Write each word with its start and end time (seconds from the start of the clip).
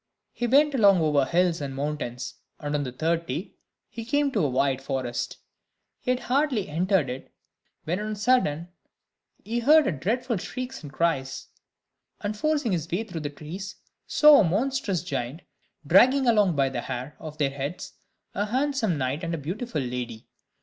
He 0.31 0.47
went 0.47 0.73
along 0.73 0.99
over 0.99 1.25
hills 1.25 1.61
and 1.61 1.75
mountains; 1.75 2.33
and 2.59 2.73
on 2.73 2.81
the 2.81 2.91
third 2.91 3.27
day 3.27 3.53
he 3.87 4.03
came 4.03 4.31
to 4.31 4.43
a 4.43 4.49
wide 4.49 4.81
forest. 4.81 5.37
He 5.99 6.09
had 6.09 6.21
hardly 6.21 6.67
entered 6.67 7.07
it, 7.07 7.31
when 7.83 7.99
on 7.99 8.13
a 8.13 8.15
sudden 8.15 8.69
he 9.43 9.59
heard 9.59 9.99
dreadful 9.99 10.37
shrieks 10.37 10.81
and 10.81 10.91
cries; 10.91 11.49
and 12.19 12.35
forcing 12.35 12.71
his 12.71 12.89
way 12.89 13.03
through 13.03 13.21
the 13.21 13.29
trees, 13.29 13.75
saw 14.07 14.39
a 14.39 14.43
monstrous 14.43 15.03
giant 15.03 15.43
dragging 15.85 16.25
along 16.25 16.55
by 16.55 16.69
the 16.69 16.81
hair 16.81 17.15
of 17.19 17.37
their 17.37 17.51
heads, 17.51 17.93
a 18.33 18.47
handsome 18.47 18.97
knight 18.97 19.23
and 19.23 19.35
a 19.35 19.37
beautiful 19.37 19.83
lady. 19.83 20.27